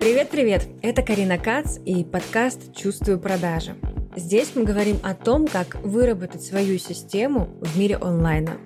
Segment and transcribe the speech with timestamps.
[0.00, 0.68] Привет-привет!
[0.82, 3.74] Это Карина Кац и подкаст «Чувствую продажи».
[4.16, 8.58] Здесь мы говорим о том, как выработать свою систему в мире онлайна.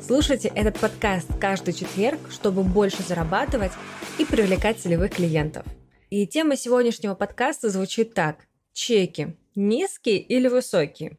[0.00, 3.72] Слушайте этот подкаст каждый четверг, чтобы больше зарабатывать
[4.18, 5.66] и привлекать целевых клиентов.
[6.10, 8.46] И тема сегодняшнего подкаста звучит так.
[8.72, 9.36] Чеки.
[9.54, 11.18] Низкие или высокие?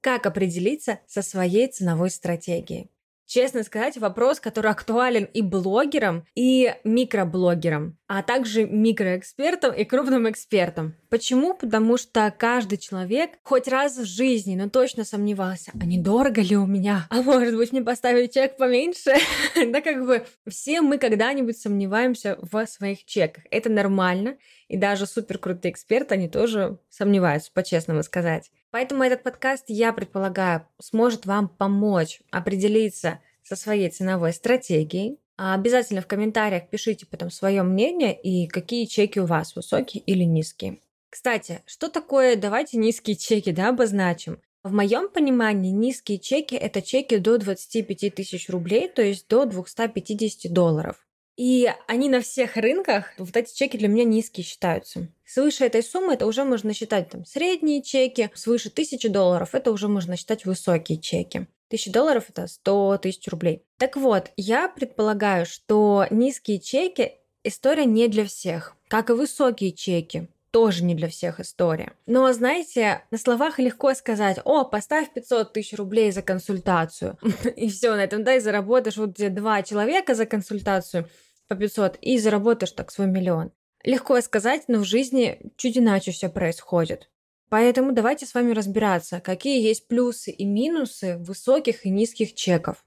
[0.00, 2.91] Как определиться со своей ценовой стратегией?
[3.32, 10.96] Честно сказать, вопрос, который актуален и блогерам, и микроблогерам, а также микроэкспертам и крупным экспертам.
[11.08, 11.54] Почему?
[11.54, 16.66] Потому что каждый человек хоть раз в жизни, но точно сомневался, а недорого ли у
[16.66, 17.06] меня?
[17.08, 19.14] А может быть мне поставить чек поменьше?
[19.56, 23.44] да как бы все мы когда-нибудь сомневаемся в своих чеках.
[23.50, 24.36] Это нормально,
[24.68, 28.50] и даже супер крутые эксперты, они тоже сомневаются, по-честному сказать.
[28.72, 35.18] Поэтому этот подкаст, я предполагаю, сможет вам помочь определиться со своей ценовой стратегией.
[35.36, 40.24] А обязательно в комментариях пишите потом свое мнение и какие чеки у вас, высокие или
[40.24, 40.78] низкие.
[41.10, 44.40] Кстати, что такое давайте низкие чеки, да, обозначим?
[44.62, 50.50] В моем понимании низкие чеки– это чеки до 25 тысяч рублей, то есть до 250
[50.50, 50.96] долларов.
[51.36, 55.08] И они на всех рынках, вот эти чеки для меня низкие считаются.
[55.24, 59.88] Свыше этой суммы это уже можно считать там средние чеки, свыше тысячи долларов это уже
[59.88, 61.46] можно считать высокие чеки.
[61.68, 63.64] Тысяча долларов это 100 тысяч рублей.
[63.78, 67.12] Так вот, я предполагаю, что низкие чеки
[67.44, 71.94] история не для всех, как и высокие чеки тоже не для всех история.
[72.06, 77.18] Но, знаете, на словах легко сказать, о, поставь 500 тысяч рублей за консультацию,
[77.56, 81.08] и все на этом, да, и заработаешь вот два человека за консультацию
[81.48, 83.50] по 500, и заработаешь так свой миллион.
[83.82, 87.10] Легко сказать, но в жизни чуть иначе все происходит.
[87.48, 92.84] Поэтому давайте с вами разбираться, какие есть плюсы и минусы высоких и низких чеков.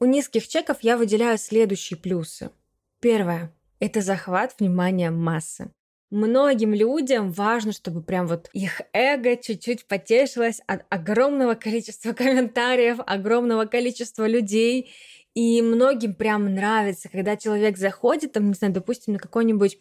[0.00, 2.50] У низких чеков я выделяю следующие плюсы.
[3.00, 5.70] Первое– это захват внимания массы.
[6.14, 13.64] Многим людям важно, чтобы прям вот их эго чуть-чуть потешилось от огромного количества комментариев, огромного
[13.64, 14.92] количества людей.
[15.34, 19.76] И многим прям нравится, когда человек заходит, там, не знаю, допустим, на какой-нибудь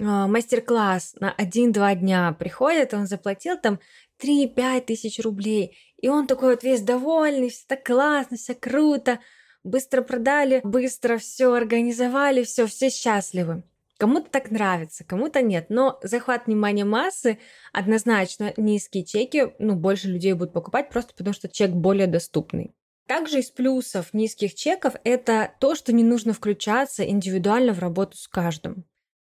[0.00, 3.78] а, мастер-класс на 1-2 дня приходит, он заплатил там
[4.20, 9.20] 3-5 тысяч рублей, и он такой вот весь довольный, все так классно, все круто,
[9.62, 13.62] быстро продали, быстро все организовали, все, все счастливы.
[13.98, 15.66] Кому-то так нравится, кому-то нет.
[15.70, 17.38] Но захват внимания массы
[17.72, 22.74] однозначно низкие чеки, ну, больше людей будут покупать просто потому, что чек более доступный.
[23.06, 28.26] Также из плюсов низких чеков это то, что не нужно включаться индивидуально в работу с
[28.28, 28.84] каждым.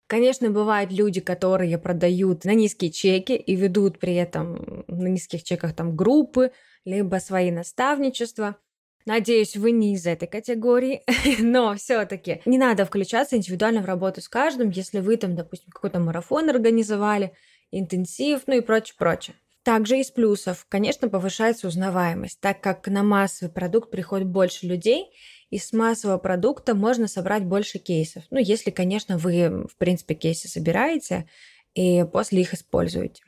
[0.07, 5.75] Конечно, бывают люди, которые продают на низкие чеки и ведут при этом на низких чеках
[5.75, 6.51] там группы,
[6.83, 8.57] либо свои наставничества.
[9.05, 11.03] Надеюсь, вы не из этой категории,
[11.39, 15.99] но все-таки не надо включаться индивидуально в работу с каждым, если вы там, допустим, какой-то
[15.99, 17.33] марафон организовали,
[17.71, 19.35] интенсив, ну и прочее, прочее.
[19.63, 25.11] Также из плюсов, конечно, повышается узнаваемость, так как на массовый продукт приходит больше людей,
[25.49, 28.23] и с массового продукта можно собрать больше кейсов.
[28.29, 31.27] Ну, если, конечно, вы, в принципе, кейсы собираете
[31.73, 33.23] и после их используете.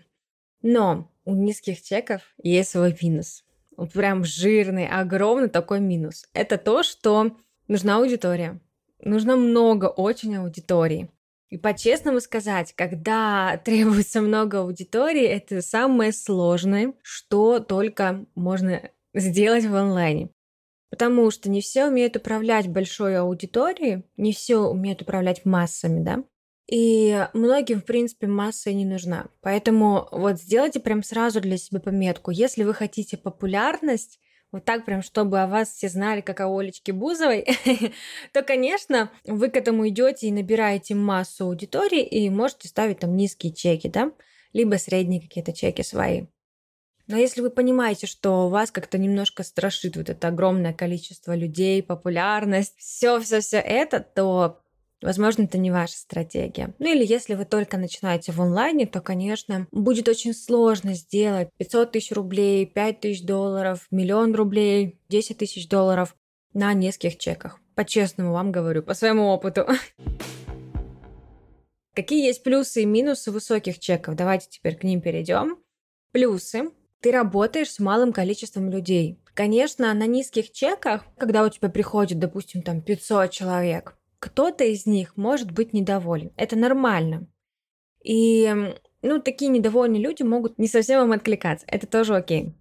[0.62, 3.44] Но у низких чеков есть свой минус.
[3.78, 6.26] Вот прям жирный, огромный такой минус.
[6.34, 7.38] Это то, что
[7.68, 8.60] нужна аудитория.
[9.00, 11.10] Нужно много очень аудитории.
[11.50, 19.76] И по-честному сказать, когда требуется много аудитории, это самое сложное, что только можно сделать в
[19.76, 20.30] онлайне.
[20.90, 26.24] Потому что не все умеют управлять большой аудиторией, не все умеют управлять массами, да.
[26.72, 29.28] И многим, в принципе, масса не нужна.
[29.42, 32.32] Поэтому вот сделайте прям сразу для себя пометку.
[32.32, 34.22] Если вы хотите популярность,
[34.54, 37.46] вот так прям, чтобы о вас все знали, как о Олечке Бузовой,
[38.34, 43.52] то, конечно, вы к этому идете и набираете массу аудитории и можете ставить там низкие
[43.52, 44.14] чеки, да,
[44.54, 46.28] либо средние какие-то чеки свои.
[47.08, 52.76] Но если вы понимаете, что вас как-то немножко страшит вот это огромное количество людей, популярность,
[52.78, 54.61] все-все-все это, то
[55.02, 56.74] Возможно, это не ваша стратегия.
[56.78, 61.92] Ну или если вы только начинаете в онлайне, то, конечно, будет очень сложно сделать 500
[61.92, 66.16] тысяч рублей, 5 тысяч долларов, миллион рублей, 10 тысяч долларов
[66.54, 67.60] на нескольких чеках.
[67.76, 69.68] По-честному вам говорю, по своему опыту.
[71.96, 74.16] Какие есть плюсы и минусы высоких чеков?
[74.16, 75.58] Давайте теперь к ним перейдем.
[76.12, 76.70] Плюсы
[77.02, 79.20] ты работаешь с малым количеством людей.
[79.34, 85.18] Конечно, на низких чеках, когда у тебя приходит, допустим, там 500 человек, кто-то из них
[85.18, 86.32] может быть недоволен.
[86.38, 87.28] Это нормально.
[88.04, 88.54] И,
[89.02, 91.66] ну, такие недовольные люди могут не совсем вам откликаться.
[91.68, 92.56] Это тоже окей.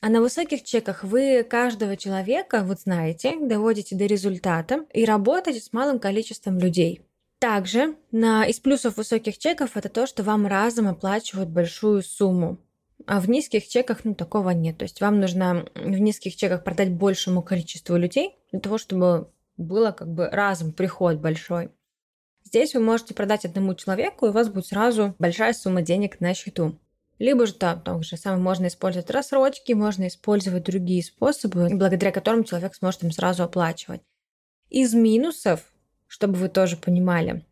[0.00, 5.72] А на высоких чеках вы каждого человека, вот знаете, доводите до результата и работаете с
[5.72, 7.02] малым количеством людей.
[7.38, 12.58] Также на, из плюсов высоких чеков это то, что вам разом оплачивают большую сумму.
[13.06, 14.78] А в низких чеках ну, такого нет.
[14.78, 19.92] То есть вам нужно в низких чеках продать большему количеству людей для того, чтобы было
[19.92, 21.70] как бы разом приход большой.
[22.44, 26.32] Здесь вы можете продать одному человеку, и у вас будет сразу большая сумма денег на
[26.32, 26.78] счету.
[27.18, 32.44] Либо же там, там же самое можно использовать рассрочки, можно использовать другие способы, благодаря которым
[32.44, 34.00] человек сможет им сразу оплачивать.
[34.70, 35.72] Из минусов
[36.08, 37.44] чтобы вы тоже понимали,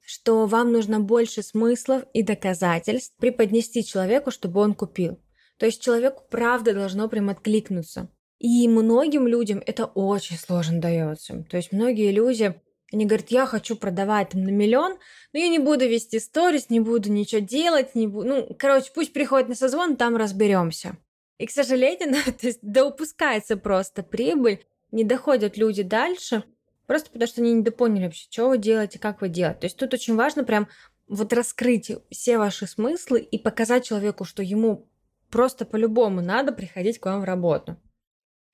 [0.00, 5.18] что вам нужно больше смыслов и доказательств преподнести человеку, чтобы он купил.
[5.58, 8.08] То есть человеку правда должно прям откликнуться.
[8.38, 11.44] И многим людям это очень сложно дается.
[11.48, 12.60] То есть многие люди,
[12.92, 14.98] они говорят, я хочу продавать там на миллион,
[15.32, 18.28] но я не буду вести сторис, не буду ничего делать, не буду...
[18.28, 20.96] Ну, короче, пусть приходит на созвон, там разберемся.
[21.38, 26.44] И, к сожалению, то есть да упускается просто прибыль, не доходят люди дальше,
[26.86, 29.60] Просто потому что они недопоняли вообще, что вы делаете, как вы делаете.
[29.60, 30.68] То есть тут очень важно прям
[31.08, 34.88] вот раскрыть все ваши смыслы и показать человеку, что ему
[35.30, 37.76] просто по-любому надо приходить к вам в работу.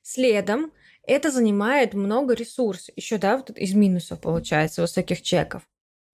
[0.03, 2.95] Следом это занимает много ресурсов.
[2.97, 5.63] Еще, да, вот из минусов получается, высоких чеков.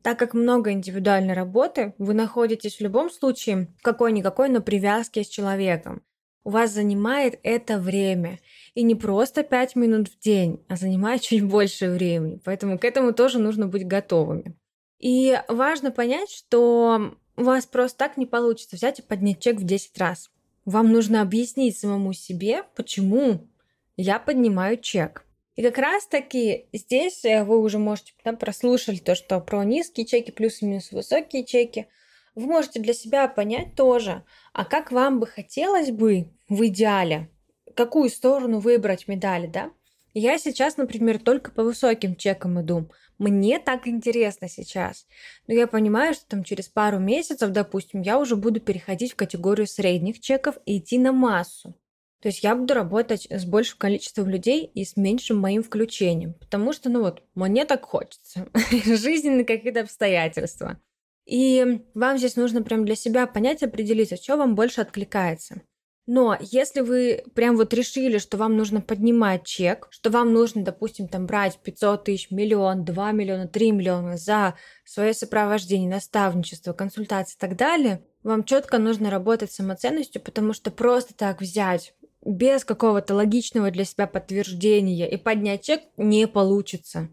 [0.03, 6.03] Так как много индивидуальной работы, вы находитесь в любом случае какой-никакой, но привязке с человеком.
[6.45, 8.39] У вас занимает это время.
[8.75, 12.41] И не просто 5 минут в день, а занимает чуть больше времени.
[12.45, 14.57] Поэтому к этому тоже нужно быть готовыми.
[15.01, 19.65] И важно понять, что у вас просто так не получится взять и поднять чек в
[19.65, 20.31] 10 раз.
[20.65, 23.49] Вам нужно объяснить самому себе, почему
[23.97, 25.25] я поднимаю чек.
[25.55, 30.07] И как раз таки здесь э, вы уже можете да, прослушали то, что про низкие
[30.07, 31.87] чеки плюс и минус высокие чеки.
[32.35, 34.23] Вы можете для себя понять тоже,
[34.53, 37.31] а как вам бы хотелось бы в идеале
[37.77, 39.71] какую сторону выбрать медали, да?
[40.15, 42.91] Я сейчас, например, только по высоким чекам иду.
[43.19, 45.07] Мне так интересно сейчас.
[45.47, 49.67] Но я понимаю, что там через пару месяцев, допустим, я уже буду переходить в категорию
[49.67, 51.75] средних чеков и идти на массу.
[52.23, 56.35] То есть я буду работать с большим количеством людей и с меньшим моим включением.
[56.35, 58.49] Потому что, ну вот, мне так хочется.
[58.85, 60.81] Жизненные какие-то обстоятельства.
[61.27, 65.63] И вам здесь нужно прям для себя понять, определить, а что вам больше откликается.
[66.07, 71.09] Но если вы прям вот решили, что вам нужно поднимать чек, что вам нужно, допустим,
[71.09, 74.55] там брать 500 тысяч, миллион, 2 миллиона, 3 миллиона за
[74.85, 80.71] свое сопровождение, наставничество, консультации и так далее, вам четко нужно работать с самоценностью, потому что
[80.71, 81.93] просто так взять
[82.33, 87.09] без какого-то логичного для себя подтверждения и поднять чек не получится.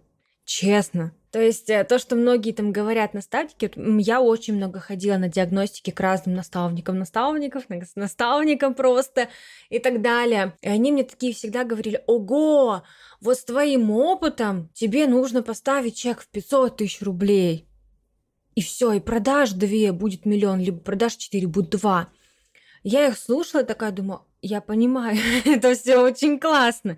[0.45, 1.13] Честно.
[1.31, 3.71] То есть э, то, что многие там говорят наставники,
[4.01, 7.63] я очень много ходила на диагностики к разным наставникам, наставников,
[7.95, 9.30] наставникам просто
[9.69, 10.56] и так далее.
[10.62, 12.83] И они мне такие всегда говорили, ого,
[13.19, 17.68] вот с твоим опытом тебе нужно поставить чек в 500 тысяч рублей.
[18.54, 22.09] И все, и продаж 2 будет миллион, либо продаж 4 будет 2.
[22.83, 26.98] Я их слушала, такая думаю, я понимаю, это все очень классно,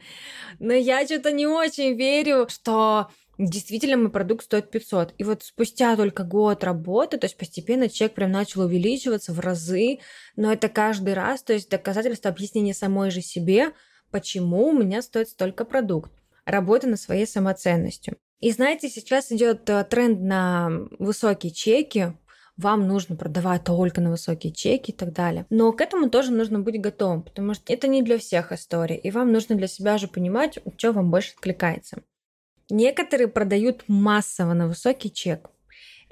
[0.60, 5.14] но я что-то не очень верю, что Действительно, мой продукт стоит 500.
[5.18, 10.00] И вот спустя только год работы, то есть постепенно чек прям начал увеличиваться в разы,
[10.38, 13.74] но это каждый раз, то есть доказательство объяснения самой же себе,
[14.10, 16.14] почему у меня стоит столько продукт.
[16.46, 18.16] Работа над своей самоценностью.
[18.40, 22.14] И знаете, сейчас идет э, тренд на высокие чеки,
[22.58, 25.46] вам нужно продавать только на высокие чеки и так далее.
[25.50, 29.12] Но к этому тоже нужно быть готовым, потому что это не для всех история, и
[29.12, 31.98] вам нужно для себя же понимать, что вам больше откликается.
[32.70, 35.50] Некоторые продают массово на высокий чек.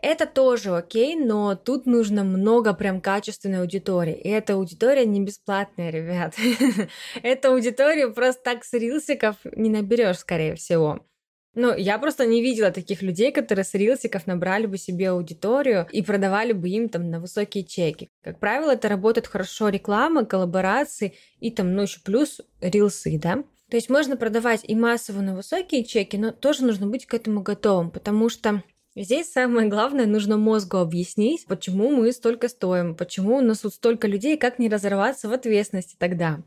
[0.04, 4.14] Это тоже окей, но тут нужно много прям качественной аудитории.
[4.14, 6.36] И эта аудитория не бесплатная, ребят.
[7.24, 11.06] Эту аудиторию просто так с рилсиков не наберешь, скорее всего.
[11.56, 16.02] Ну, я просто не видела таких людей, которые с рилсиков набрали бы себе аудиторию и
[16.02, 18.10] продавали бы им там на высокие чеки.
[18.24, 23.44] Как правило, это работает хорошо реклама, коллаборации и там, ну, еще плюс рилсы, да.
[23.70, 27.42] То есть можно продавать и массово на высокие чеки, но тоже нужно быть к этому
[27.42, 28.64] готовым, потому что
[28.96, 34.08] Здесь самое главное, нужно мозгу объяснить, почему мы столько стоим, почему у нас тут столько
[34.08, 36.44] людей, как не разорваться в ответственности тогда.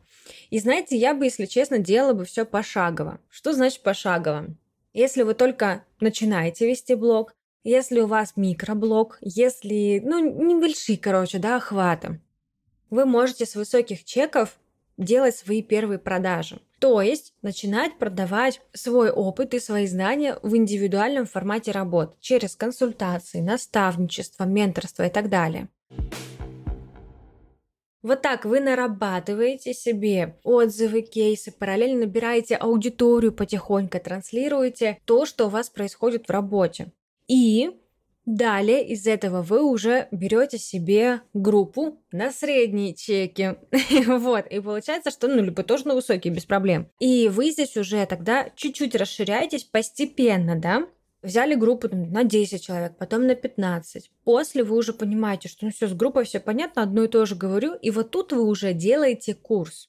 [0.51, 3.19] И знаете, я бы, если честно, делала бы все пошагово.
[3.31, 4.55] Что значит пошагово?
[4.97, 7.35] Если вы только начинаете вести блог,
[7.65, 12.19] если у вас микроблог, если, ну, небольшие, короче, да, охваты,
[12.89, 14.57] вы можете с высоких чеков
[14.97, 16.63] делать свои первые продажи.
[16.79, 23.41] То есть начинать продавать свой опыт и свои знания в индивидуальном формате работы через консультации,
[23.41, 25.69] наставничество, менторство и так далее.
[28.03, 35.49] Вот так вы нарабатываете себе отзывы, кейсы, параллельно набираете аудиторию потихоньку, транслируете то, что у
[35.49, 36.93] вас происходит в работе.
[37.27, 37.71] И
[38.27, 43.55] Далее из этого вы уже берете себе группу на средние чеки.
[44.09, 44.47] вот.
[44.49, 46.91] И получается, что ну, либо тоже на высокие, без проблем.
[46.99, 50.89] И вы здесь уже тогда чуть-чуть расширяетесь постепенно, да?
[51.23, 54.11] Взяли группу на 10 человек, потом на 15.
[54.25, 57.35] После вы уже понимаете, что ну все, с группой все понятно, одно и то же
[57.35, 57.75] говорю.
[57.75, 59.89] И вот тут вы уже делаете курс.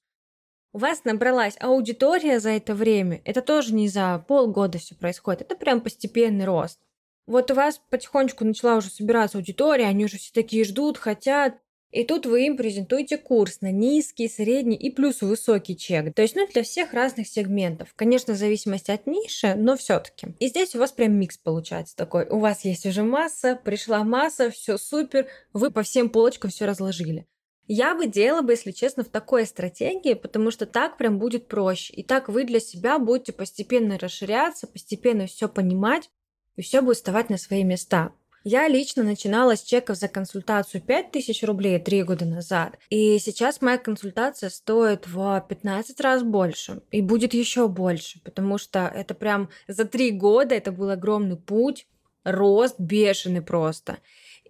[0.73, 3.21] У вас набралась аудитория за это время.
[3.25, 5.41] Это тоже не за полгода все происходит.
[5.41, 6.79] Это прям постепенный рост.
[7.25, 11.57] Вот у вас потихонечку начала уже собираться аудитория, они уже все такие ждут, хотят.
[11.91, 16.13] И тут вы им презентуете курс на низкий, средний и плюс высокий чек.
[16.13, 17.93] То есть, ну, для всех разных сегментов.
[17.95, 20.35] Конечно, в зависимости от ниши, но все-таки.
[20.39, 22.27] И здесь у вас прям микс получается такой.
[22.27, 27.25] У вас есть уже масса, пришла масса, все супер, вы по всем полочкам все разложили.
[27.69, 31.93] Я бы делала бы, если честно, в такой стратегии, потому что так прям будет проще.
[31.93, 36.09] И так вы для себя будете постепенно расширяться, постепенно все понимать,
[36.55, 38.13] и все будет вставать на свои места.
[38.43, 42.77] Я лично начинала с чеков за консультацию 5000 рублей три года назад.
[42.89, 46.81] И сейчас моя консультация стоит в 15 раз больше.
[46.91, 51.87] И будет еще больше, потому что это прям за три года это был огромный путь,
[52.23, 53.97] рост бешеный просто.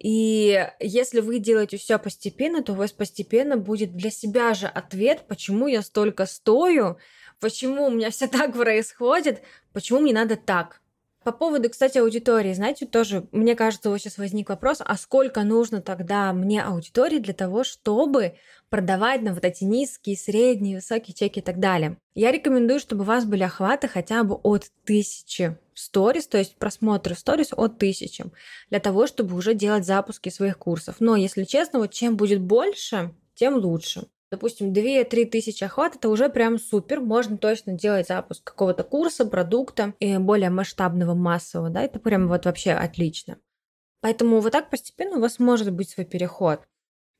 [0.00, 5.24] И если вы делаете все постепенно, то у вас постепенно будет для себя же ответ,
[5.26, 6.98] почему я столько стою,
[7.40, 9.42] почему у меня все так происходит,
[9.72, 10.80] почему мне надо так.
[11.24, 15.82] По поводу, кстати, аудитории, знаете, тоже, мне кажется, вот сейчас возник вопрос, а сколько нужно
[15.82, 18.36] тогда мне аудитории для того, чтобы
[18.70, 21.98] продавать на вот эти низкие, средние, высокие чеки и так далее.
[22.14, 27.14] Я рекомендую, чтобы у вас были охваты хотя бы от тысячи сторис, то есть просмотры
[27.14, 28.24] сторис от тысячи,
[28.70, 30.96] для того, чтобы уже делать запуски своих курсов.
[31.00, 36.28] Но, если честно, вот чем будет больше, тем лучше допустим, 2-3 тысячи охват, это уже
[36.28, 41.98] прям супер, можно точно делать запуск какого-то курса, продукта и более масштабного, массового, да, это
[41.98, 43.38] прям вот вообще отлично.
[44.00, 46.60] Поэтому вот так постепенно у вас может быть свой переход.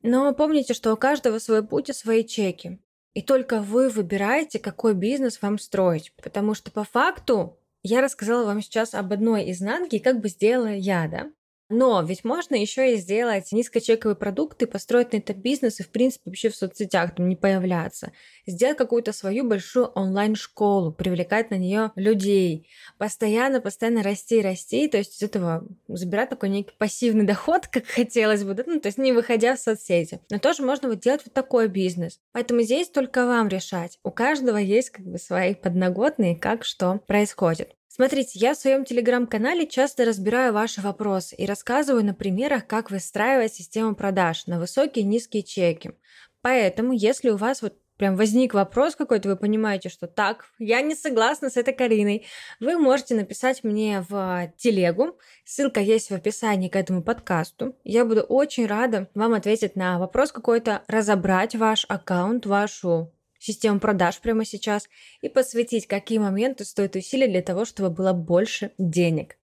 [0.02, 2.80] Но помните, что у каждого свой путь и свои чеки.
[3.14, 6.12] И только вы выбираете, какой бизнес вам строить.
[6.22, 11.08] Потому что по факту я рассказала вам сейчас об одной изнанке, как бы сделала я,
[11.08, 11.32] да?
[11.70, 16.22] Но ведь можно еще и сделать низкочековые продукты, построить на это бизнес и, в принципе,
[16.26, 18.12] вообще в соцсетях там не появляться.
[18.46, 22.70] Сделать какую-то свою большую онлайн-школу, привлекать на нее людей.
[22.96, 24.88] Постоянно, постоянно расти расти.
[24.88, 28.64] То есть из этого забирать такой некий пассивный доход, как хотелось бы, да?
[28.66, 30.20] ну, то есть не выходя в соцсети.
[30.30, 32.18] Но тоже можно вот делать вот такой бизнес.
[32.32, 33.98] Поэтому здесь только вам решать.
[34.02, 37.77] У каждого есть как бы свои подноготные, как что происходит.
[38.00, 43.54] Смотрите, я в своем телеграм-канале часто разбираю ваши вопросы и рассказываю на примерах, как выстраивать
[43.54, 45.90] систему продаж на высокие и низкие чеки.
[46.40, 50.94] Поэтому, если у вас вот прям возник вопрос какой-то, вы понимаете, что так, я не
[50.94, 52.24] согласна с этой Кариной,
[52.60, 55.18] вы можете написать мне в телегу.
[55.44, 57.74] Ссылка есть в описании к этому подкасту.
[57.82, 64.18] Я буду очень рада вам ответить на вопрос какой-то, разобрать ваш аккаунт, вашу систему продаж
[64.21, 64.88] прямо сейчас
[65.21, 69.37] и посвятить, какие моменты стоят усилий для того, чтобы было больше денег.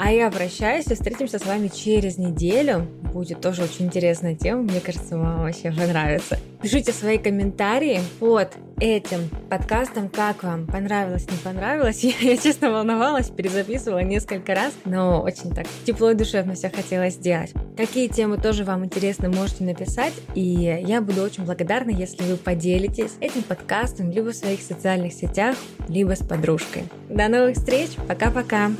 [0.00, 2.86] А я прощаюсь и встретимся с вами через неделю.
[3.12, 6.38] Будет тоже очень интересная тема, мне кажется, вам вообще понравится.
[6.62, 12.04] Пишите свои комментарии под этим подкастом, как вам понравилось, не понравилось.
[12.04, 17.14] Я, я честно волновалась, перезаписывала несколько раз, но очень так тепло и душевно все хотелось
[17.14, 17.52] сделать.
[17.76, 20.42] Какие темы тоже вам интересны, можете написать, и
[20.86, 25.56] я буду очень благодарна, если вы поделитесь этим подкастом либо в своих социальных сетях,
[25.88, 26.84] либо с подружкой.
[27.08, 28.70] До новых встреч, пока-пока!